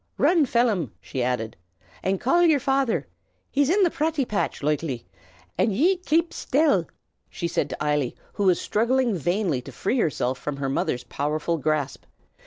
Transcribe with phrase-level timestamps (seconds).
[0.17, 1.55] Run, Phelim," she added,
[2.01, 3.05] "an' call yer father.
[3.51, 5.03] He's in the praty patch, loikely.
[5.59, 6.87] An' ye kape shtill!"
[7.29, 11.59] she said to Eily, who was struggling vainly to free herself from her mother's powerful
[11.59, 12.05] grasp.